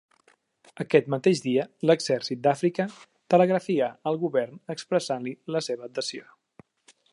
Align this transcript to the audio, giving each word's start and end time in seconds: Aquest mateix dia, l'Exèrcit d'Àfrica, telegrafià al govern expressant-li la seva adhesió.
Aquest 0.83 1.11
mateix 1.13 1.41
dia, 1.47 1.65
l'Exèrcit 1.89 2.41
d'Àfrica, 2.47 2.87
telegrafià 3.35 3.91
al 4.13 4.19
govern 4.27 4.59
expressant-li 4.77 5.37
la 5.57 5.65
seva 5.69 5.89
adhesió. 5.93 6.29